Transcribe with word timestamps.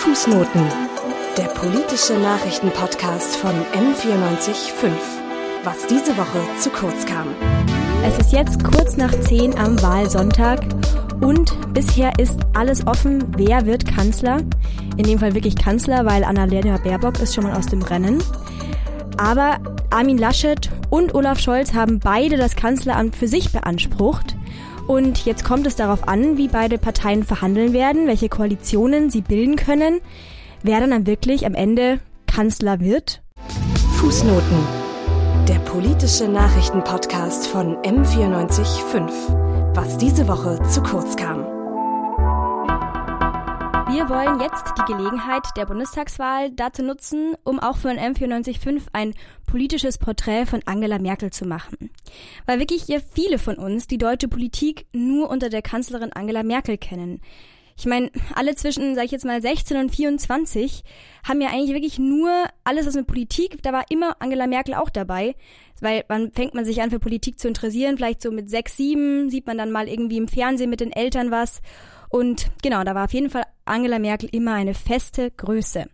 Fußnoten, 0.00 0.62
der 1.36 1.44
politische 1.48 2.14
Nachrichtenpodcast 2.14 3.36
von 3.36 3.50
M945. 3.50 4.92
Was 5.62 5.86
diese 5.88 6.16
Woche 6.16 6.40
zu 6.58 6.70
kurz 6.70 7.04
kam. 7.04 7.26
Es 8.02 8.16
ist 8.16 8.32
jetzt 8.32 8.64
kurz 8.64 8.96
nach 8.96 9.10
10 9.10 9.58
am 9.58 9.80
Wahlsonntag 9.82 10.62
und 11.20 11.54
bisher 11.74 12.18
ist 12.18 12.40
alles 12.54 12.86
offen, 12.86 13.26
wer 13.36 13.66
wird 13.66 13.86
Kanzler. 13.94 14.38
In 14.96 15.04
dem 15.04 15.18
Fall 15.18 15.34
wirklich 15.34 15.54
Kanzler, 15.54 16.06
weil 16.06 16.24
Annalena 16.24 16.78
Baerbock 16.78 17.20
ist 17.20 17.34
schon 17.34 17.44
mal 17.44 17.54
aus 17.54 17.66
dem 17.66 17.82
Rennen. 17.82 18.22
Aber 19.18 19.58
Armin 19.90 20.16
Laschet 20.16 20.70
und 20.88 21.14
Olaf 21.14 21.40
Scholz 21.40 21.74
haben 21.74 21.98
beide 21.98 22.38
das 22.38 22.56
Kanzleramt 22.56 23.16
für 23.16 23.28
sich 23.28 23.52
beansprucht. 23.52 24.34
Und 24.90 25.24
jetzt 25.24 25.44
kommt 25.44 25.68
es 25.68 25.76
darauf 25.76 26.08
an, 26.08 26.36
wie 26.36 26.48
beide 26.48 26.76
Parteien 26.76 27.22
verhandeln 27.22 27.72
werden, 27.72 28.08
welche 28.08 28.28
Koalitionen 28.28 29.08
sie 29.08 29.20
bilden 29.20 29.54
können, 29.54 30.00
wer 30.64 30.80
dann, 30.80 30.90
dann 30.90 31.06
wirklich 31.06 31.46
am 31.46 31.54
Ende 31.54 32.00
Kanzler 32.26 32.80
wird. 32.80 33.22
Fußnoten. 34.00 34.58
Der 35.46 35.60
politische 35.60 36.26
Nachrichtenpodcast 36.26 37.46
von 37.46 37.76
M945. 37.76 39.76
Was 39.76 39.96
diese 39.96 40.26
Woche 40.26 40.60
zu 40.68 40.82
kurz 40.82 41.14
kam. 41.14 41.59
Wir 43.92 44.08
wollen 44.08 44.38
jetzt 44.38 44.72
die 44.78 44.92
Gelegenheit 44.92 45.42
der 45.56 45.66
Bundestagswahl 45.66 46.52
dazu 46.52 46.84
nutzen, 46.84 47.34
um 47.42 47.58
auch 47.58 47.76
für 47.76 47.88
ein 47.88 47.98
M945 47.98 48.82
ein 48.92 49.14
politisches 49.46 49.98
Porträt 49.98 50.46
von 50.46 50.60
Angela 50.64 51.00
Merkel 51.00 51.30
zu 51.30 51.44
machen. 51.44 51.90
Weil 52.46 52.60
wirklich 52.60 52.86
ja 52.86 52.98
viele 53.12 53.38
von 53.38 53.56
uns 53.56 53.88
die 53.88 53.98
deutsche 53.98 54.28
Politik 54.28 54.86
nur 54.92 55.28
unter 55.28 55.48
der 55.48 55.62
Kanzlerin 55.62 56.12
Angela 56.12 56.44
Merkel 56.44 56.78
kennen. 56.78 57.20
Ich 57.76 57.86
meine, 57.86 58.12
alle 58.34 58.54
zwischen, 58.54 58.94
sag 58.94 59.06
ich 59.06 59.10
jetzt 59.10 59.24
mal, 59.24 59.42
16 59.42 59.76
und 59.78 59.94
24 59.94 60.84
haben 61.26 61.40
ja 61.40 61.48
eigentlich 61.48 61.74
wirklich 61.74 61.98
nur 61.98 62.30
alles, 62.62 62.86
was 62.86 62.94
mit 62.94 63.08
Politik, 63.08 63.60
da 63.62 63.72
war 63.72 63.86
immer 63.88 64.16
Angela 64.20 64.46
Merkel 64.46 64.74
auch 64.74 64.90
dabei. 64.90 65.34
Weil 65.80 66.04
wann 66.06 66.30
fängt 66.32 66.54
man 66.54 66.64
sich 66.64 66.80
an 66.80 66.90
für 66.90 67.00
Politik 67.00 67.40
zu 67.40 67.48
interessieren? 67.48 67.96
Vielleicht 67.96 68.22
so 68.22 68.30
mit 68.30 68.50
6, 68.50 68.76
7 68.76 69.30
sieht 69.30 69.46
man 69.46 69.58
dann 69.58 69.72
mal 69.72 69.88
irgendwie 69.88 70.18
im 70.18 70.28
Fernsehen 70.28 70.70
mit 70.70 70.80
den 70.80 70.92
Eltern 70.92 71.30
was. 71.32 71.60
Und 72.10 72.50
genau, 72.62 72.84
da 72.84 72.94
war 72.94 73.04
auf 73.04 73.14
jeden 73.14 73.30
Fall 73.30 73.44
Angela 73.70 73.98
Merkel 73.98 74.28
immer 74.32 74.54
eine 74.54 74.74
feste 74.74 75.30
Größe. 75.30 75.86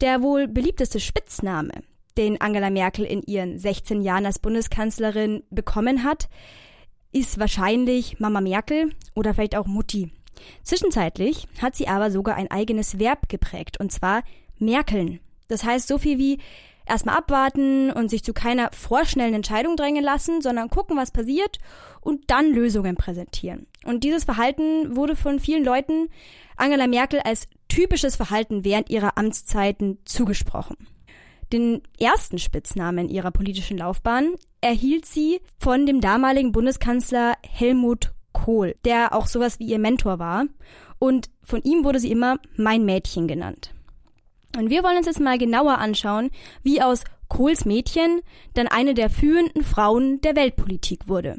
Der 0.00 0.22
wohl 0.22 0.48
beliebteste 0.48 1.00
Spitzname, 1.00 1.72
den 2.16 2.40
Angela 2.40 2.70
Merkel 2.70 3.04
in 3.04 3.22
ihren 3.22 3.58
16 3.58 4.00
Jahren 4.00 4.26
als 4.26 4.38
Bundeskanzlerin 4.38 5.42
bekommen 5.50 6.04
hat, 6.04 6.28
ist 7.12 7.38
wahrscheinlich 7.38 8.18
Mama 8.20 8.40
Merkel 8.40 8.90
oder 9.14 9.34
vielleicht 9.34 9.56
auch 9.56 9.66
Mutti. 9.66 10.12
Zwischenzeitlich 10.62 11.46
hat 11.60 11.76
sie 11.76 11.88
aber 11.88 12.10
sogar 12.10 12.36
ein 12.36 12.50
eigenes 12.50 12.98
Verb 12.98 13.28
geprägt, 13.28 13.78
und 13.78 13.92
zwar 13.92 14.22
Merkeln. 14.58 15.20
Das 15.48 15.64
heißt 15.64 15.86
so 15.86 15.98
viel 15.98 16.18
wie 16.18 16.38
erstmal 16.86 17.16
abwarten 17.16 17.90
und 17.90 18.10
sich 18.10 18.22
zu 18.22 18.32
keiner 18.32 18.70
vorschnellen 18.72 19.34
Entscheidung 19.34 19.76
drängen 19.76 20.04
lassen, 20.04 20.42
sondern 20.42 20.70
gucken, 20.70 20.96
was 20.96 21.10
passiert 21.10 21.58
und 22.00 22.30
dann 22.30 22.50
Lösungen 22.50 22.96
präsentieren. 22.96 23.66
Und 23.84 24.04
dieses 24.04 24.24
Verhalten 24.24 24.96
wurde 24.96 25.16
von 25.16 25.40
vielen 25.40 25.64
Leuten 25.64 26.08
Angela 26.56 26.86
Merkel 26.86 27.20
als 27.20 27.48
typisches 27.68 28.16
Verhalten 28.16 28.64
während 28.64 28.90
ihrer 28.90 29.18
Amtszeiten 29.18 29.98
zugesprochen. 30.04 30.76
Den 31.52 31.82
ersten 31.98 32.38
Spitznamen 32.38 33.08
ihrer 33.08 33.30
politischen 33.30 33.78
Laufbahn 33.78 34.34
erhielt 34.60 35.06
sie 35.06 35.40
von 35.58 35.86
dem 35.86 36.00
damaligen 36.00 36.52
Bundeskanzler 36.52 37.34
Helmut 37.46 38.12
Kohl, 38.32 38.74
der 38.84 39.14
auch 39.14 39.26
sowas 39.26 39.58
wie 39.58 39.66
ihr 39.66 39.78
Mentor 39.78 40.18
war. 40.18 40.46
Und 40.98 41.30
von 41.42 41.62
ihm 41.62 41.84
wurde 41.84 42.00
sie 42.00 42.10
immer 42.10 42.38
mein 42.56 42.84
Mädchen 42.84 43.28
genannt. 43.28 43.73
Und 44.56 44.70
wir 44.70 44.84
wollen 44.84 44.96
uns 44.96 45.06
jetzt 45.06 45.20
mal 45.20 45.38
genauer 45.38 45.78
anschauen, 45.78 46.30
wie 46.62 46.80
aus 46.80 47.04
Kohls 47.28 47.64
Mädchen 47.64 48.20
dann 48.54 48.68
eine 48.68 48.94
der 48.94 49.10
führenden 49.10 49.64
Frauen 49.64 50.20
der 50.20 50.36
Weltpolitik 50.36 51.08
wurde. 51.08 51.38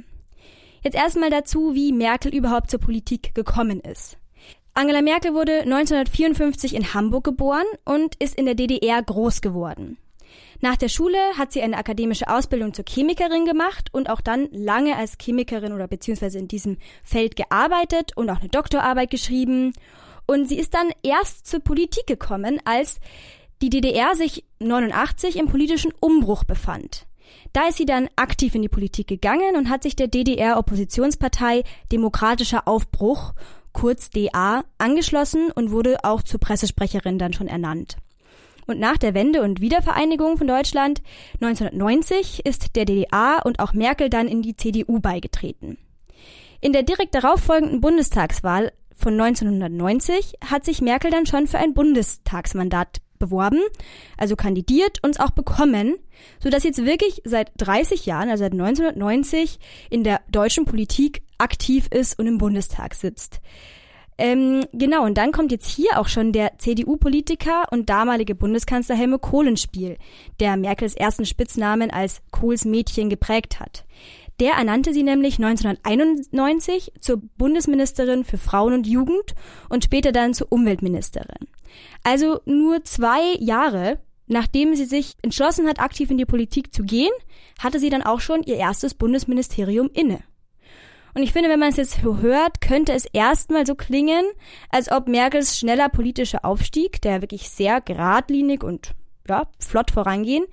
Jetzt 0.83 0.95
erstmal 0.95 1.29
dazu, 1.29 1.73
wie 1.73 1.93
Merkel 1.93 2.35
überhaupt 2.35 2.69
zur 2.69 2.79
Politik 2.79 3.33
gekommen 3.33 3.79
ist. 3.79 4.17
Angela 4.73 5.01
Merkel 5.01 5.33
wurde 5.33 5.61
1954 5.61 6.75
in 6.75 6.93
Hamburg 6.93 7.23
geboren 7.23 7.65
und 7.85 8.15
ist 8.15 8.35
in 8.37 8.45
der 8.45 8.55
DDR 8.55 9.01
groß 9.01 9.41
geworden. 9.41 9.97
Nach 10.61 10.75
der 10.75 10.89
Schule 10.89 11.17
hat 11.37 11.53
sie 11.53 11.61
eine 11.61 11.77
akademische 11.77 12.27
Ausbildung 12.27 12.73
zur 12.73 12.85
Chemikerin 12.87 13.45
gemacht 13.45 13.89
und 13.93 14.09
auch 14.09 14.21
dann 14.21 14.49
lange 14.51 14.97
als 14.97 15.17
Chemikerin 15.17 15.73
oder 15.73 15.87
beziehungsweise 15.87 16.39
in 16.39 16.47
diesem 16.47 16.77
Feld 17.03 17.35
gearbeitet 17.35 18.15
und 18.17 18.29
auch 18.29 18.39
eine 18.39 18.49
Doktorarbeit 18.49 19.09
geschrieben 19.09 19.73
und 20.27 20.47
sie 20.47 20.57
ist 20.57 20.73
dann 20.73 20.91
erst 21.03 21.47
zur 21.47 21.59
Politik 21.59 22.07
gekommen, 22.07 22.59
als 22.65 22.99
die 23.61 23.69
DDR 23.69 24.15
sich 24.15 24.43
89 24.59 25.37
im 25.37 25.47
politischen 25.47 25.93
Umbruch 25.99 26.43
befand. 26.43 27.07
Da 27.53 27.67
ist 27.67 27.77
sie 27.77 27.85
dann 27.85 28.09
aktiv 28.15 28.53
in 28.55 28.61
die 28.61 28.69
Politik 28.69 29.07
gegangen 29.07 29.55
und 29.55 29.69
hat 29.69 29.83
sich 29.83 29.95
der 29.95 30.07
DDR-Oppositionspartei 30.07 31.63
Demokratischer 31.91 32.67
Aufbruch, 32.67 33.33
kurz 33.71 34.09
DA, 34.09 34.63
angeschlossen 34.77 35.51
und 35.51 35.71
wurde 35.71 36.03
auch 36.03 36.21
zur 36.21 36.39
Pressesprecherin 36.39 37.17
dann 37.17 37.33
schon 37.33 37.47
ernannt. 37.47 37.97
Und 38.67 38.79
nach 38.79 38.97
der 38.97 39.13
Wende 39.13 39.43
und 39.43 39.61
Wiedervereinigung 39.61 40.37
von 40.37 40.47
Deutschland 40.47 41.01
1990 41.39 42.45
ist 42.45 42.75
der 42.75 42.85
DDA 42.85 43.39
und 43.43 43.59
auch 43.59 43.73
Merkel 43.73 44.09
dann 44.09 44.27
in 44.27 44.41
die 44.41 44.55
CDU 44.55 44.99
beigetreten. 44.99 45.77
In 46.61 46.73
der 46.73 46.83
direkt 46.83 47.13
darauf 47.13 47.41
folgenden 47.41 47.79
Bundestagswahl 47.79 48.71
von 48.95 49.19
1990 49.19 50.35
hat 50.45 50.65
sich 50.65 50.81
Merkel 50.81 51.11
dann 51.11 51.25
schon 51.25 51.47
für 51.47 51.57
ein 51.57 51.73
Bundestagsmandat 51.73 53.01
beworben, 53.19 53.61
also 54.17 54.35
kandidiert 54.35 54.99
und 55.03 55.11
es 55.11 55.19
auch 55.19 55.31
bekommen, 55.31 55.95
so 56.39 56.49
dass 56.49 56.63
jetzt 56.63 56.85
wirklich 56.85 57.21
seit 57.23 57.51
30 57.57 58.05
Jahren, 58.05 58.29
also 58.29 58.43
seit 58.43 58.53
1990 58.53 59.59
in 59.89 60.03
der 60.03 60.21
deutschen 60.29 60.65
Politik 60.65 61.21
aktiv 61.37 61.87
ist 61.91 62.17
und 62.19 62.27
im 62.27 62.37
Bundestag 62.37 62.93
sitzt. 62.95 63.41
Ähm, 64.17 64.63
genau, 64.71 65.03
und 65.03 65.17
dann 65.17 65.33
kommt 65.33 65.51
jetzt 65.51 65.69
hier 65.69 65.99
auch 65.99 66.07
schon 66.07 66.31
der 66.31 66.57
CDU-Politiker 66.57 67.65
und 67.71 67.89
damalige 67.89 68.33
Bundeskanzler 68.33 68.95
Helmut 68.95 69.21
Kohl 69.21 69.47
ins 69.47 69.61
Spiel, 69.61 69.97
der 70.39 70.55
Merkels 70.55 70.95
ersten 70.95 71.25
Spitznamen 71.25 71.91
als 71.91 72.21
Kohls 72.31 72.63
Mädchen 72.63 73.09
geprägt 73.09 73.59
hat. 73.59 73.83
Der 74.39 74.53
ernannte 74.53 74.93
sie 74.93 75.03
nämlich 75.03 75.37
1991 75.37 76.91
zur 76.99 77.21
Bundesministerin 77.37 78.25
für 78.25 78.37
Frauen 78.37 78.73
und 78.73 78.87
Jugend 78.87 79.33
und 79.69 79.83
später 79.83 80.11
dann 80.11 80.33
zur 80.33 80.51
Umweltministerin. 80.51 81.47
Also 82.03 82.41
nur 82.45 82.83
zwei 82.83 83.35
Jahre 83.39 83.99
nachdem 84.27 84.75
sie 84.75 84.85
sich 84.85 85.15
entschlossen 85.21 85.67
hat, 85.67 85.79
aktiv 85.79 86.09
in 86.09 86.17
die 86.17 86.25
Politik 86.25 86.73
zu 86.73 86.83
gehen, 86.83 87.11
hatte 87.59 87.79
sie 87.79 87.89
dann 87.89 88.01
auch 88.01 88.19
schon 88.19 88.43
ihr 88.43 88.57
erstes 88.57 88.93
Bundesministerium 88.93 89.89
inne. 89.93 90.19
Und 91.13 91.23
ich 91.23 91.31
finde, 91.31 91.49
wenn 91.49 91.59
man 91.59 91.69
es 91.69 91.77
jetzt 91.77 92.03
hört, 92.03 92.59
könnte 92.59 92.91
es 92.91 93.05
erstmal 93.05 93.65
so 93.65 93.75
klingen, 93.75 94.25
als 94.69 94.91
ob 94.91 95.07
Merkels 95.07 95.57
schneller 95.57 95.87
politischer 95.87 96.43
Aufstieg, 96.43 97.01
der 97.01 97.21
wirklich 97.21 97.49
sehr 97.49 97.79
geradlinig 97.79 98.63
und 98.63 98.91
ja, 99.27 99.47
flott 99.59 99.91
vorangehen, 99.91 100.45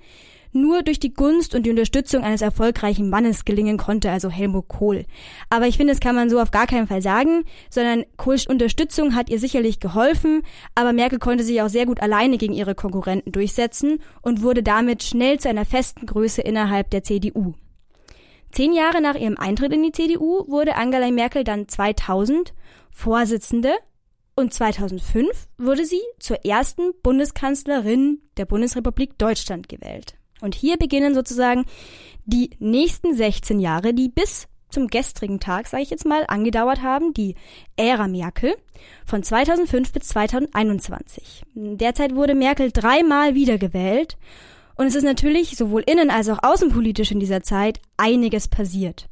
nur 0.53 0.83
durch 0.83 0.99
die 0.99 1.13
Gunst 1.13 1.55
und 1.55 1.65
die 1.65 1.69
Unterstützung 1.69 2.23
eines 2.23 2.41
erfolgreichen 2.41 3.09
Mannes 3.09 3.45
gelingen 3.45 3.77
konnte, 3.77 4.11
also 4.11 4.29
Helmut 4.29 4.67
Kohl. 4.67 5.05
Aber 5.49 5.67
ich 5.67 5.77
finde, 5.77 5.93
das 5.93 5.99
kann 5.99 6.15
man 6.15 6.29
so 6.29 6.39
auf 6.39 6.51
gar 6.51 6.67
keinen 6.67 6.87
Fall 6.87 7.01
sagen, 7.01 7.43
sondern 7.69 8.05
Kohls 8.17 8.47
Unterstützung 8.47 9.15
hat 9.15 9.29
ihr 9.29 9.39
sicherlich 9.39 9.79
geholfen, 9.79 10.43
aber 10.75 10.93
Merkel 10.93 11.19
konnte 11.19 11.43
sich 11.43 11.61
auch 11.61 11.69
sehr 11.69 11.85
gut 11.85 12.01
alleine 12.01 12.37
gegen 12.37 12.53
ihre 12.53 12.75
Konkurrenten 12.75 13.31
durchsetzen 13.31 13.99
und 14.21 14.41
wurde 14.41 14.63
damit 14.63 15.03
schnell 15.03 15.39
zu 15.39 15.49
einer 15.49 15.65
festen 15.65 16.05
Größe 16.05 16.41
innerhalb 16.41 16.89
der 16.89 17.03
CDU. 17.03 17.53
Zehn 18.51 18.73
Jahre 18.73 19.01
nach 19.01 19.15
ihrem 19.15 19.37
Eintritt 19.37 19.73
in 19.73 19.81
die 19.81 19.91
CDU 19.91 20.47
wurde 20.47 20.75
Angela 20.75 21.09
Merkel 21.09 21.43
dann 21.43 21.67
2000 21.67 22.53
Vorsitzende 22.91 23.71
und 24.35 24.53
2005 24.53 25.47
wurde 25.57 25.85
sie 25.85 26.01
zur 26.19 26.45
ersten 26.45 26.91
Bundeskanzlerin 27.01 28.21
der 28.37 28.45
Bundesrepublik 28.45 29.17
Deutschland 29.17 29.69
gewählt. 29.69 30.15
Und 30.43 30.55
hier 30.55 30.75
beginnen 30.75 31.15
sozusagen 31.15 31.63
die 32.25 32.49
nächsten 32.59 33.15
16 33.15 33.59
Jahre, 33.59 33.93
die 33.93 34.09
bis 34.09 34.47
zum 34.69 34.87
gestrigen 34.87 35.39
Tag, 35.39 35.67
sage 35.67 35.83
ich 35.83 35.89
jetzt 35.89 36.05
mal, 36.05 36.25
angedauert 36.27 36.81
haben, 36.81 37.13
die 37.13 37.35
Ära 37.77 38.09
Merkel 38.09 38.55
von 39.05 39.23
2005 39.23 39.93
bis 39.93 40.09
2021. 40.09 41.43
Derzeit 41.55 42.13
wurde 42.13 42.35
Merkel 42.35 42.71
dreimal 42.73 43.35
wiedergewählt 43.35 44.17
und 44.75 44.87
es 44.87 44.95
ist 44.95 45.03
natürlich 45.03 45.55
sowohl 45.55 45.83
innen 45.85 46.09
als 46.09 46.27
auch 46.27 46.39
außenpolitisch 46.43 47.11
in 47.11 47.21
dieser 47.21 47.41
Zeit 47.43 47.79
einiges 47.95 48.49
passiert. 48.49 49.07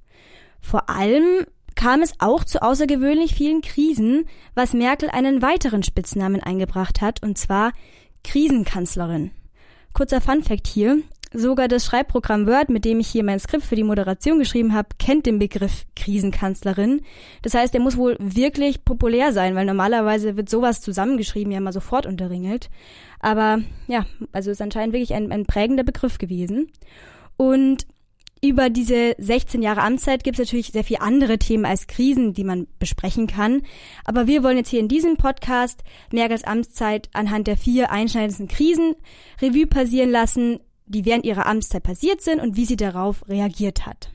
Vor 0.59 0.89
allem 0.89 1.45
kam 1.75 2.01
es 2.01 2.13
auch 2.19 2.43
zu 2.43 2.61
außergewöhnlich 2.61 3.35
vielen 3.35 3.61
Krisen, 3.61 4.27
was 4.53 4.73
Merkel 4.73 5.09
einen 5.09 5.41
weiteren 5.41 5.83
Spitznamen 5.83 6.43
eingebracht 6.43 6.99
hat, 6.99 7.23
und 7.23 7.37
zwar 7.37 7.71
Krisenkanzlerin. 8.25 9.31
Kurzer 9.93 10.21
Funfact 10.21 10.67
hier. 10.67 11.01
Sogar 11.33 11.69
das 11.69 11.85
Schreibprogramm 11.85 12.45
Word, 12.45 12.69
mit 12.69 12.83
dem 12.83 12.99
ich 12.99 13.07
hier 13.07 13.23
mein 13.23 13.39
Skript 13.39 13.63
für 13.63 13.77
die 13.77 13.85
Moderation 13.85 14.37
geschrieben 14.37 14.73
habe, 14.73 14.89
kennt 14.99 15.25
den 15.25 15.39
Begriff 15.39 15.85
Krisenkanzlerin. 15.95 17.01
Das 17.41 17.53
heißt, 17.53 17.73
der 17.73 17.79
muss 17.79 17.95
wohl 17.95 18.17
wirklich 18.19 18.83
populär 18.83 19.31
sein, 19.31 19.55
weil 19.55 19.65
normalerweise 19.65 20.35
wird 20.35 20.49
sowas 20.49 20.81
zusammengeschrieben 20.81 21.53
ja 21.53 21.61
mal 21.61 21.71
sofort 21.71 22.05
unterringelt. 22.05 22.69
Aber 23.21 23.61
ja, 23.87 24.05
also 24.33 24.51
ist 24.51 24.61
anscheinend 24.61 24.93
wirklich 24.93 25.13
ein, 25.13 25.31
ein 25.31 25.45
prägender 25.45 25.83
Begriff 25.83 26.17
gewesen. 26.17 26.69
Und 27.37 27.85
über 28.43 28.69
diese 28.69 29.15
16 29.19 29.61
Jahre 29.61 29.83
Amtszeit 29.83 30.23
gibt 30.23 30.37
es 30.39 30.47
natürlich 30.47 30.71
sehr 30.71 30.83
viele 30.83 31.01
andere 31.01 31.37
Themen 31.37 31.65
als 31.65 31.87
Krisen, 31.87 32.33
die 32.33 32.43
man 32.43 32.67
besprechen 32.79 33.27
kann. 33.27 33.61
Aber 34.03 34.27
wir 34.27 34.43
wollen 34.43 34.57
jetzt 34.57 34.69
hier 34.69 34.79
in 34.79 34.87
diesem 34.87 35.15
Podcast 35.15 35.83
Merkels 36.11 36.43
Amtszeit 36.43 37.09
anhand 37.13 37.47
der 37.47 37.55
vier 37.55 37.91
einschneidendsten 37.91 38.47
Krisen 38.47 38.95
Revue 39.41 39.67
passieren 39.67 40.09
lassen, 40.09 40.59
die 40.91 41.05
während 41.05 41.25
ihrer 41.25 41.45
Amtszeit 41.45 41.83
passiert 41.83 42.21
sind 42.21 42.39
und 42.39 42.55
wie 42.55 42.65
sie 42.65 42.77
darauf 42.77 43.27
reagiert 43.27 43.85
hat. 43.85 44.11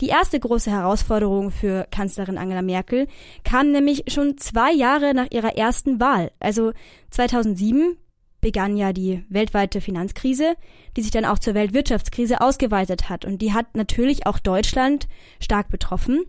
Die 0.00 0.08
erste 0.08 0.38
große 0.38 0.70
Herausforderung 0.70 1.50
für 1.50 1.86
Kanzlerin 1.90 2.36
Angela 2.36 2.60
Merkel 2.60 3.06
kam 3.44 3.72
nämlich 3.72 4.04
schon 4.08 4.36
zwei 4.36 4.70
Jahre 4.72 5.14
nach 5.14 5.30
ihrer 5.30 5.56
ersten 5.56 6.00
Wahl. 6.00 6.32
Also 6.38 6.72
2007 7.10 7.96
begann 8.40 8.76
ja 8.76 8.92
die 8.92 9.24
weltweite 9.28 9.80
Finanzkrise, 9.80 10.56
die 10.96 11.02
sich 11.02 11.10
dann 11.10 11.24
auch 11.24 11.38
zur 11.38 11.54
Weltwirtschaftskrise 11.54 12.40
ausgeweitet 12.40 13.08
hat. 13.08 13.24
Und 13.24 13.42
die 13.42 13.52
hat 13.52 13.76
natürlich 13.76 14.26
auch 14.26 14.38
Deutschland 14.38 15.08
stark 15.40 15.68
betroffen. 15.68 16.24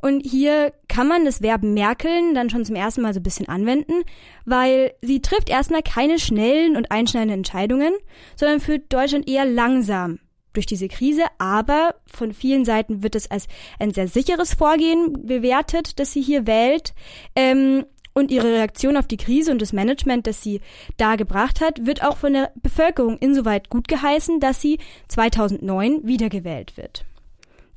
Und 0.00 0.20
hier 0.20 0.72
kann 0.88 1.08
man 1.08 1.24
das 1.24 1.42
Verb 1.42 1.62
merkeln 1.62 2.34
dann 2.34 2.50
schon 2.50 2.64
zum 2.64 2.76
ersten 2.76 3.02
Mal 3.02 3.14
so 3.14 3.20
ein 3.20 3.24
bisschen 3.24 3.48
anwenden, 3.48 4.04
weil 4.44 4.92
sie 5.02 5.20
trifft 5.20 5.48
erstmal 5.48 5.82
keine 5.82 6.18
schnellen 6.18 6.76
und 6.76 6.90
einschneidenden 6.90 7.38
Entscheidungen, 7.38 7.94
sondern 8.36 8.60
führt 8.60 8.92
Deutschland 8.92 9.28
eher 9.28 9.46
langsam 9.46 10.20
durch 10.56 10.66
diese 10.66 10.88
Krise, 10.88 11.24
aber 11.38 11.96
von 12.06 12.32
vielen 12.32 12.64
Seiten 12.64 13.02
wird 13.02 13.14
es 13.14 13.30
als 13.30 13.46
ein 13.78 13.92
sehr 13.92 14.08
sicheres 14.08 14.54
Vorgehen 14.54 15.26
bewertet, 15.26 15.98
das 16.00 16.12
sie 16.12 16.22
hier 16.22 16.46
wählt. 16.46 16.94
Ähm, 17.34 17.84
und 18.16 18.30
ihre 18.30 18.50
Reaktion 18.50 18.96
auf 18.96 19.06
die 19.06 19.18
Krise 19.18 19.52
und 19.52 19.60
das 19.60 19.74
Management, 19.74 20.26
das 20.26 20.42
sie 20.42 20.62
da 20.96 21.16
gebracht 21.16 21.60
hat, 21.60 21.84
wird 21.84 22.02
auch 22.02 22.16
von 22.16 22.32
der 22.32 22.50
Bevölkerung 22.54 23.18
insoweit 23.18 23.68
gut 23.68 23.88
geheißen, 23.88 24.40
dass 24.40 24.62
sie 24.62 24.78
2009 25.08 26.00
wiedergewählt 26.06 26.78
wird. 26.78 27.04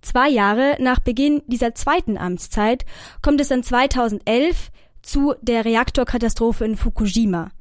Zwei 0.01 0.30
Jahre 0.30 0.77
nach 0.80 1.00
Beginn 1.00 1.41
dieser 1.47 1.75
zweiten 1.75 2.18
Amtszeit 2.18 2.86
kommt 3.21 3.41
es 3.41 3.50
dann 3.50 3.63
2011 3.63 4.71
zu 5.01 5.33
der 5.41 5.65
Reaktorkatastrophe 5.65 6.63
in 6.63 6.77
Fukushima. 6.77 7.51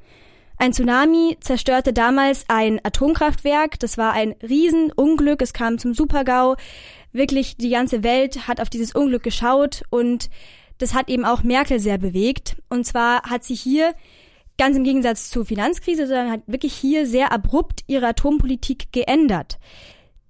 Ein 0.57 0.73
Tsunami 0.73 1.37
zerstörte 1.41 1.93
damals 1.93 2.45
ein 2.47 2.79
Atomkraftwerk. 2.85 3.81
Das 3.81 3.99
war 3.99 4.13
ein 4.13 4.37
Riesenunglück. 4.41 5.43
Es 5.43 5.53
kam 5.53 5.79
zum 5.79 5.95
Supergau. 5.95 6.55
Wirklich 7.13 7.57
die 7.57 7.71
ganze 7.71 8.05
Welt 8.05 8.47
hat 8.47 8.61
auf 8.61 8.71
dieses 8.71 8.95
Unglück 8.95 9.25
geschaut 9.25 9.83
und 9.91 10.31
das 10.79 10.95
hat 10.95 11.09
eben 11.09 11.25
auch 11.25 11.43
Merkel 11.43 11.81
sehr 11.81 11.99
bewegt. 11.99 12.57
Und 12.69 12.87
zwar 12.87 13.23
hat 13.23 13.45
sie 13.45 13.55
hier 13.55 13.95
ganz 14.57 14.77
im 14.77 14.85
Gegensatz 14.85 15.31
zur 15.31 15.45
Finanzkrise, 15.45 16.07
sondern 16.07 16.31
hat 16.31 16.43
wirklich 16.47 16.75
hier 16.75 17.07
sehr 17.07 17.33
abrupt 17.33 17.85
ihre 17.87 18.09
Atompolitik 18.09 18.93
geändert. 18.93 19.59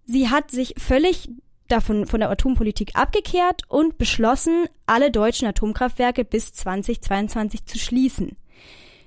Sie 0.05 0.29
hat 0.29 0.51
sich 0.51 0.75
völlig 0.79 1.29
davon 1.69 2.07
von 2.07 2.21
der 2.21 2.31
Atompolitik 2.31 2.93
abgekehrt 2.95 3.63
und 3.69 3.99
beschlossen, 3.99 4.67
alle 4.87 5.11
deutschen 5.11 5.47
Atomkraftwerke 5.47 6.25
bis 6.25 6.53
2022 6.55 7.67
zu 7.67 7.79
schließen. 7.79 8.37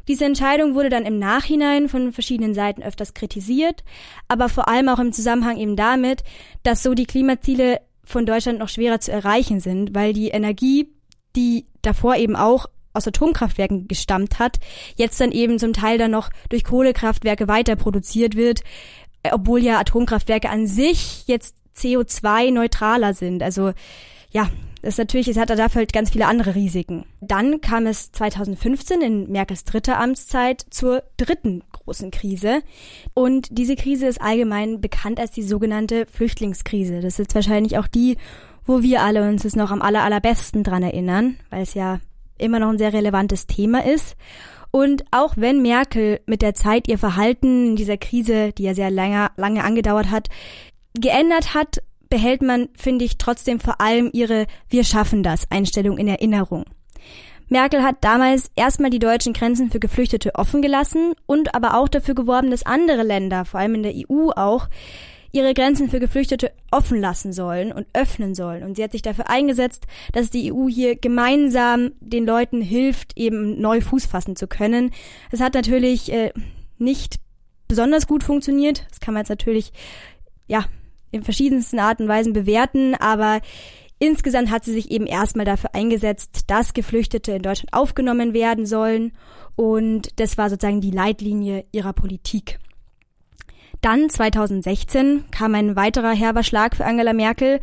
Diese 0.07 0.25
Entscheidung 0.25 0.75
wurde 0.75 0.89
dann 0.89 1.05
im 1.05 1.19
Nachhinein 1.19 1.87
von 1.87 2.11
verschiedenen 2.11 2.53
Seiten 2.53 2.83
öfters 2.83 3.13
kritisiert, 3.13 3.83
aber 4.27 4.49
vor 4.49 4.67
allem 4.67 4.89
auch 4.89 4.99
im 4.99 5.13
Zusammenhang 5.13 5.57
eben 5.57 5.75
damit, 5.75 6.23
dass 6.63 6.83
so 6.83 6.93
die 6.93 7.05
Klimaziele 7.05 7.81
von 8.03 8.25
Deutschland 8.25 8.59
noch 8.59 8.69
schwerer 8.69 8.99
zu 8.99 9.11
erreichen 9.11 9.59
sind, 9.59 9.93
weil 9.95 10.13
die 10.13 10.29
Energie 10.29 10.89
die 11.35 11.65
davor 11.81 12.15
eben 12.15 12.35
auch 12.35 12.67
aus 12.93 13.07
Atomkraftwerken 13.07 13.87
gestammt 13.87 14.39
hat, 14.39 14.59
jetzt 14.95 15.19
dann 15.21 15.31
eben 15.31 15.59
zum 15.59 15.73
Teil 15.73 15.97
dann 15.97 16.11
noch 16.11 16.29
durch 16.49 16.63
Kohlekraftwerke 16.63 17.47
weiter 17.47 17.75
produziert 17.75 18.35
wird, 18.35 18.61
obwohl 19.31 19.63
ja 19.63 19.79
Atomkraftwerke 19.79 20.49
an 20.49 20.67
sich 20.67 21.23
jetzt 21.27 21.55
CO2-neutraler 21.77 23.13
sind. 23.13 23.43
Also 23.43 23.71
ja, 24.31 24.49
das 24.81 24.95
ist 24.95 24.97
natürlich, 24.97 25.27
es 25.27 25.37
hat 25.37 25.49
da 25.49 25.55
dafür 25.55 25.79
halt 25.79 25.93
ganz 25.93 26.09
viele 26.09 26.25
andere 26.25 26.55
Risiken. 26.55 27.05
Dann 27.19 27.61
kam 27.61 27.85
es 27.85 28.11
2015 28.13 29.01
in 29.01 29.31
Merkels 29.31 29.63
dritter 29.63 29.99
Amtszeit 29.99 30.65
zur 30.69 31.03
dritten 31.17 31.63
großen 31.71 32.09
Krise. 32.09 32.63
Und 33.13 33.47
diese 33.51 33.75
Krise 33.75 34.07
ist 34.07 34.21
allgemein 34.21 34.81
bekannt 34.81 35.19
als 35.19 35.31
die 35.31 35.43
sogenannte 35.43 36.07
Flüchtlingskrise. 36.07 37.01
Das 37.01 37.19
ist 37.19 37.35
wahrscheinlich 37.35 37.77
auch 37.77 37.87
die, 37.87 38.17
wo 38.65 38.81
wir 38.81 39.01
alle 39.01 39.27
uns 39.27 39.45
es 39.45 39.55
noch 39.55 39.71
am 39.71 39.81
aller, 39.81 40.03
allerbesten 40.03 40.63
dran 40.63 40.83
erinnern, 40.83 41.37
weil 41.49 41.63
es 41.63 41.73
ja 41.73 41.99
immer 42.37 42.59
noch 42.59 42.69
ein 42.69 42.77
sehr 42.77 42.93
relevantes 42.93 43.47
Thema 43.47 43.85
ist. 43.85 44.15
Und 44.71 45.03
auch 45.11 45.33
wenn 45.35 45.61
Merkel 45.61 46.21
mit 46.25 46.41
der 46.41 46.53
Zeit 46.53 46.87
ihr 46.87 46.97
Verhalten 46.97 47.71
in 47.71 47.75
dieser 47.75 47.97
Krise, 47.97 48.53
die 48.53 48.63
ja 48.63 48.73
sehr 48.73 48.89
lange, 48.89 49.29
lange 49.35 49.63
angedauert 49.63 50.09
hat, 50.09 50.29
geändert 50.93 51.53
hat, 51.53 51.81
behält 52.09 52.41
man, 52.41 52.69
finde 52.77 53.05
ich, 53.05 53.17
trotzdem 53.17 53.59
vor 53.59 53.81
allem 53.81 54.09
ihre 54.13 54.47
Wir 54.69 54.83
schaffen 54.83 55.23
das 55.23 55.49
Einstellung 55.49 55.97
in 55.97 56.07
Erinnerung. 56.07 56.65
Merkel 57.51 57.83
hat 57.83 57.97
damals 58.01 58.49
erstmal 58.55 58.91
die 58.91 58.99
deutschen 58.99 59.33
Grenzen 59.33 59.71
für 59.71 59.79
Geflüchtete 59.79 60.35
offen 60.35 60.61
gelassen 60.61 61.13
und 61.25 61.53
aber 61.53 61.75
auch 61.75 61.89
dafür 61.89 62.15
geworben, 62.15 62.49
dass 62.49 62.65
andere 62.65 63.03
Länder, 63.03 63.43
vor 63.43 63.59
allem 63.59 63.75
in 63.75 63.83
der 63.83 63.93
EU 63.93 64.29
auch, 64.29 64.69
ihre 65.31 65.53
Grenzen 65.53 65.89
für 65.89 65.99
Geflüchtete 65.99 66.51
offen 66.71 66.99
lassen 66.99 67.33
sollen 67.33 67.71
und 67.71 67.87
öffnen 67.93 68.35
sollen. 68.35 68.63
Und 68.63 68.75
sie 68.75 68.83
hat 68.83 68.91
sich 68.91 69.01
dafür 69.01 69.29
eingesetzt, 69.29 69.85
dass 70.13 70.29
die 70.29 70.51
EU 70.51 70.67
hier 70.67 70.95
gemeinsam 70.95 71.91
den 71.99 72.25
Leuten 72.25 72.61
hilft, 72.61 73.17
eben 73.17 73.59
neu 73.59 73.81
Fuß 73.81 74.05
fassen 74.05 74.35
zu 74.35 74.47
können. 74.47 74.91
Es 75.31 75.39
hat 75.39 75.53
natürlich 75.53 76.11
äh, 76.11 76.31
nicht 76.77 77.19
besonders 77.67 78.07
gut 78.07 78.23
funktioniert. 78.23 78.85
Das 78.89 78.99
kann 78.99 79.13
man 79.13 79.21
jetzt 79.21 79.29
natürlich, 79.29 79.71
ja, 80.47 80.65
in 81.11 81.23
verschiedensten 81.23 81.79
Arten 81.79 82.03
und 82.03 82.09
Weisen 82.09 82.33
bewerten, 82.33 82.95
aber 82.95 83.41
insgesamt 83.99 84.49
hat 84.49 84.63
sie 84.65 84.73
sich 84.73 84.91
eben 84.91 85.05
erstmal 85.05 85.45
dafür 85.45 85.75
eingesetzt, 85.75 86.45
dass 86.47 86.73
Geflüchtete 86.73 87.33
in 87.33 87.41
Deutschland 87.41 87.73
aufgenommen 87.73 88.33
werden 88.33 88.65
sollen. 88.65 89.13
Und 89.55 90.19
das 90.19 90.37
war 90.37 90.49
sozusagen 90.49 90.81
die 90.81 90.91
Leitlinie 90.91 91.65
ihrer 91.71 91.93
Politik. 91.93 92.59
Dann 93.81 94.09
2016 94.09 95.25
kam 95.31 95.55
ein 95.55 95.75
weiterer 95.75 96.11
herber 96.11 96.43
Schlag 96.43 96.75
für 96.75 96.85
Angela 96.85 97.13
Merkel, 97.13 97.59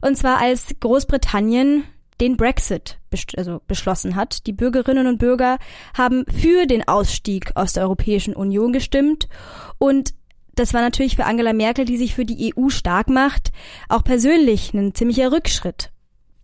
und 0.00 0.16
zwar 0.16 0.38
als 0.38 0.74
Großbritannien 0.80 1.84
den 2.20 2.36
Brexit 2.36 2.98
also 3.36 3.60
beschlossen 3.66 4.14
hat. 4.14 4.46
Die 4.46 4.52
Bürgerinnen 4.52 5.06
und 5.06 5.18
Bürger 5.18 5.58
haben 5.96 6.24
für 6.26 6.66
den 6.66 6.86
Ausstieg 6.86 7.52
aus 7.54 7.72
der 7.72 7.84
Europäischen 7.84 8.34
Union 8.34 8.72
gestimmt 8.72 9.28
und 9.78 10.14
das 10.54 10.72
war 10.72 10.80
natürlich 10.80 11.16
für 11.16 11.26
Angela 11.26 11.52
Merkel, 11.52 11.84
die 11.84 11.98
sich 11.98 12.14
für 12.14 12.24
die 12.24 12.54
EU 12.56 12.70
stark 12.70 13.08
macht, 13.08 13.52
auch 13.90 14.02
persönlich 14.02 14.72
ein 14.72 14.94
ziemlicher 14.94 15.30
Rückschritt. 15.30 15.90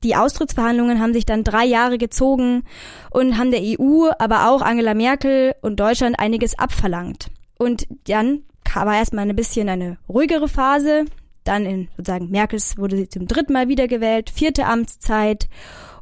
Die 0.05 0.17
Austrittsverhandlungen 0.17 1.01
haben 1.01 1.15
sich 1.15 1.25
dann 1.25 1.45
drei 1.45 1.65
Jahre 1.65 1.97
gezogen 1.97 2.65
und 3.11 3.39
haben 3.39 3.51
der 3.53 3.63
EU, 3.63 4.11
aber 4.19 4.51
auch 4.51 4.61
Angela 4.61 4.95
Merkel 4.95 5.55
und 5.63 5.81
Deutschland 5.81 6.19
einiges 6.19 6.59
abverlangt. 6.59 7.31
Und 7.57 7.87
dann 8.07 8.43
war 8.75 8.97
erstmal 8.97 9.29
ein 9.29 9.37
bisschen 9.37 9.69
eine 9.69 9.99
ruhigere 10.09 10.49
Phase. 10.49 11.05
Dann 11.45 11.67
in 11.67 11.89
sozusagen 11.97 12.31
Merkels 12.31 12.79
wurde 12.79 12.97
sie 12.97 13.09
zum 13.09 13.27
dritten 13.27 13.53
Mal 13.53 13.69
wiedergewählt, 13.69 14.31
vierte 14.31 14.67
Amtszeit. 14.67 15.49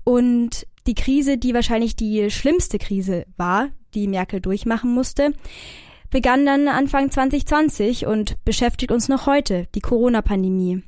Und 0.04 0.66
die 0.86 0.94
Krise, 0.94 1.38
die 1.38 1.54
wahrscheinlich 1.54 1.96
die 1.96 2.30
schlimmste 2.30 2.78
Krise 2.78 3.26
war, 3.36 3.68
die 3.94 4.08
Merkel 4.08 4.40
durchmachen 4.40 4.92
musste, 4.92 5.32
begann 6.10 6.44
dann 6.44 6.68
Anfang 6.68 7.10
2020 7.10 8.06
und 8.06 8.42
beschäftigt 8.44 8.92
uns 8.92 9.08
noch 9.08 9.26
heute, 9.26 9.66
die 9.74 9.80
Corona-Pandemie. 9.80 10.82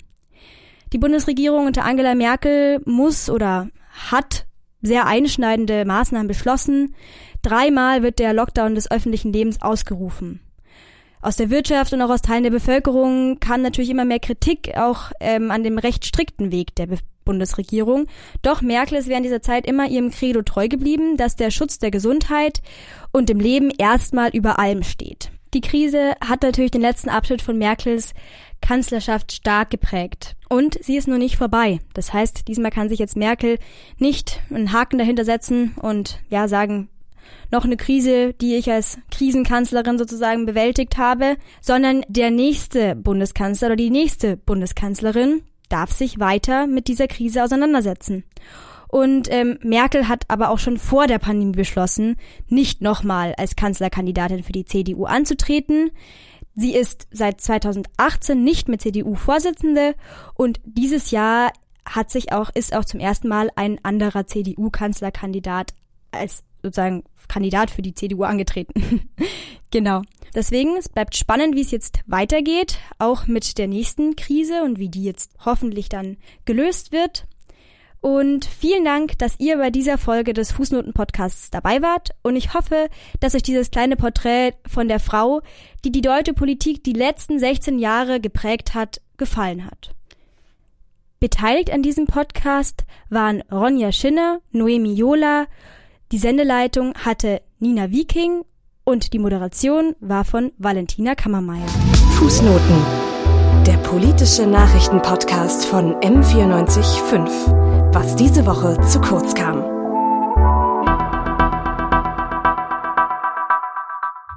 Die 0.92 0.98
Bundesregierung 0.98 1.66
unter 1.66 1.84
Angela 1.84 2.14
Merkel 2.14 2.80
muss 2.84 3.30
oder 3.30 3.68
hat 4.10 4.46
sehr 4.82 5.06
einschneidende 5.06 5.84
Maßnahmen 5.84 6.28
beschlossen. 6.28 6.94
Dreimal 7.40 8.02
wird 8.02 8.18
der 8.18 8.34
Lockdown 8.34 8.74
des 8.74 8.90
öffentlichen 8.90 9.32
Lebens 9.32 9.62
ausgerufen 9.62 10.40
aus 11.22 11.36
der 11.36 11.50
Wirtschaft 11.50 11.92
und 11.92 12.02
auch 12.02 12.10
aus 12.10 12.20
Teilen 12.20 12.42
der 12.42 12.50
Bevölkerung 12.50 13.38
kam 13.40 13.62
natürlich 13.62 13.90
immer 13.90 14.04
mehr 14.04 14.18
Kritik 14.18 14.76
auch 14.76 15.12
ähm, 15.20 15.50
an 15.50 15.62
dem 15.62 15.78
recht 15.78 16.04
strikten 16.04 16.52
Weg 16.52 16.74
der 16.74 16.86
Be 16.86 16.98
Bundesregierung. 17.24 18.08
Doch 18.42 18.62
Merkel 18.62 18.98
ist 18.98 19.06
während 19.06 19.24
dieser 19.24 19.42
Zeit 19.42 19.64
immer 19.64 19.86
ihrem 19.86 20.10
Credo 20.10 20.42
treu 20.42 20.66
geblieben, 20.66 21.16
dass 21.16 21.36
der 21.36 21.52
Schutz 21.52 21.78
der 21.78 21.92
Gesundheit 21.92 22.62
und 23.12 23.28
dem 23.28 23.38
Leben 23.38 23.70
erstmal 23.70 24.30
über 24.30 24.58
allem 24.58 24.82
steht. 24.82 25.30
Die 25.54 25.60
Krise 25.60 26.14
hat 26.20 26.42
natürlich 26.42 26.72
den 26.72 26.80
letzten 26.80 27.10
Abschnitt 27.10 27.40
von 27.40 27.58
Merkels 27.58 28.12
Kanzlerschaft 28.60 29.32
stark 29.32 29.70
geprägt. 29.70 30.34
Und 30.48 30.82
sie 30.82 30.96
ist 30.96 31.08
noch 31.08 31.18
nicht 31.18 31.36
vorbei. 31.36 31.80
Das 31.94 32.12
heißt, 32.12 32.48
diesmal 32.48 32.70
kann 32.70 32.88
sich 32.88 32.98
jetzt 32.98 33.16
Merkel 33.16 33.58
nicht 33.98 34.40
einen 34.50 34.72
Haken 34.72 34.98
dahinter 34.98 35.24
setzen 35.24 35.74
und 35.80 36.20
ja 36.30 36.48
sagen, 36.48 36.88
noch 37.50 37.64
eine 37.64 37.76
Krise, 37.76 38.32
die 38.34 38.54
ich 38.56 38.70
als 38.70 38.98
Krisenkanzlerin 39.10 39.98
sozusagen 39.98 40.46
bewältigt 40.46 40.96
habe, 40.98 41.36
sondern 41.60 42.04
der 42.08 42.30
nächste 42.30 42.96
Bundeskanzler 42.96 43.68
oder 43.68 43.76
die 43.76 43.90
nächste 43.90 44.36
Bundeskanzlerin 44.36 45.42
darf 45.68 45.92
sich 45.92 46.18
weiter 46.18 46.66
mit 46.66 46.88
dieser 46.88 47.08
Krise 47.08 47.42
auseinandersetzen. 47.42 48.24
Und 48.88 49.32
ähm, 49.32 49.58
Merkel 49.62 50.06
hat 50.06 50.24
aber 50.28 50.50
auch 50.50 50.58
schon 50.58 50.76
vor 50.76 51.06
der 51.06 51.18
Pandemie 51.18 51.56
beschlossen, 51.56 52.16
nicht 52.48 52.82
nochmal 52.82 53.34
als 53.38 53.56
Kanzlerkandidatin 53.56 54.42
für 54.42 54.52
die 54.52 54.66
CDU 54.66 55.06
anzutreten. 55.06 55.90
Sie 56.54 56.74
ist 56.74 57.08
seit 57.10 57.40
2018 57.40 58.44
nicht 58.44 58.68
mehr 58.68 58.78
CDU-Vorsitzende 58.78 59.94
und 60.34 60.60
dieses 60.64 61.10
Jahr 61.10 61.52
hat 61.86 62.10
sich 62.10 62.32
auch, 62.32 62.50
ist 62.54 62.74
auch 62.74 62.84
zum 62.84 63.00
ersten 63.00 63.28
Mal 63.28 63.50
ein 63.56 63.82
anderer 63.82 64.26
CDU-Kanzlerkandidat 64.26 65.72
als 66.10 66.44
sozusagen 66.62 67.04
Kandidat 67.28 67.70
für 67.70 67.82
die 67.82 67.94
CDU 67.94 68.24
angetreten. 68.24 69.08
genau. 69.70 70.02
Deswegen, 70.34 70.76
es 70.76 70.88
bleibt 70.88 71.16
spannend, 71.16 71.56
wie 71.56 71.60
es 71.62 71.70
jetzt 71.70 72.00
weitergeht, 72.06 72.78
auch 72.98 73.26
mit 73.26 73.58
der 73.58 73.68
nächsten 73.68 74.16
Krise 74.16 74.62
und 74.62 74.78
wie 74.78 74.88
die 74.88 75.04
jetzt 75.04 75.32
hoffentlich 75.44 75.88
dann 75.88 76.16
gelöst 76.44 76.92
wird. 76.92 77.26
Und 78.00 78.46
vielen 78.46 78.84
Dank, 78.84 79.16
dass 79.18 79.38
ihr 79.38 79.58
bei 79.58 79.70
dieser 79.70 79.96
Folge 79.96 80.32
des 80.32 80.52
Fußnoten-Podcasts 80.52 81.50
dabei 81.50 81.82
wart. 81.82 82.10
Und 82.22 82.34
ich 82.34 82.52
hoffe, 82.52 82.88
dass 83.20 83.34
euch 83.34 83.44
dieses 83.44 83.70
kleine 83.70 83.96
Porträt 83.96 84.54
von 84.66 84.88
der 84.88 84.98
Frau, 84.98 85.40
die 85.84 85.92
die 85.92 86.00
deutsche 86.00 86.34
Politik 86.34 86.82
die 86.82 86.94
letzten 86.94 87.38
16 87.38 87.78
Jahre 87.78 88.20
geprägt 88.20 88.74
hat, 88.74 89.00
gefallen 89.18 89.64
hat. 89.64 89.94
Beteiligt 91.20 91.70
an 91.70 91.84
diesem 91.84 92.06
Podcast 92.06 92.84
waren 93.08 93.42
Ronja 93.52 93.92
Schinner, 93.92 94.40
Noemi 94.50 94.94
Jola, 94.94 95.46
die 96.12 96.18
Sendeleitung 96.18 96.92
hatte 96.94 97.40
Nina 97.58 97.90
Viking 97.90 98.44
und 98.84 99.14
die 99.14 99.18
Moderation 99.18 99.96
war 100.00 100.24
von 100.24 100.52
Valentina 100.58 101.14
Kammermeier. 101.14 101.66
Fußnoten. 102.18 102.76
Der 103.66 103.78
politische 103.78 104.46
Nachrichtenpodcast 104.46 105.64
von 105.64 105.94
M945. 106.00 107.94
Was 107.94 108.14
diese 108.16 108.44
Woche 108.44 108.78
zu 108.86 109.00
kurz 109.00 109.34
kam. 109.34 109.81